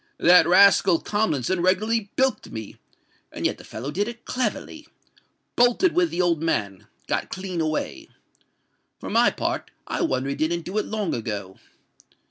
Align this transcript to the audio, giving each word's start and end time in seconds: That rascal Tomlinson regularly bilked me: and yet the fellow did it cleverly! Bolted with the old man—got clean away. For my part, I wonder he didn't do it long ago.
That 0.17 0.47
rascal 0.47 0.97
Tomlinson 0.97 1.61
regularly 1.61 2.09
bilked 2.15 2.49
me: 2.49 2.75
and 3.31 3.45
yet 3.45 3.59
the 3.59 3.63
fellow 3.63 3.91
did 3.91 4.07
it 4.07 4.25
cleverly! 4.25 4.87
Bolted 5.55 5.93
with 5.93 6.09
the 6.09 6.23
old 6.23 6.41
man—got 6.41 7.29
clean 7.29 7.61
away. 7.61 8.07
For 8.99 9.11
my 9.11 9.29
part, 9.29 9.69
I 9.85 10.01
wonder 10.01 10.29
he 10.29 10.35
didn't 10.35 10.65
do 10.65 10.79
it 10.79 10.87
long 10.87 11.13
ago. 11.13 11.59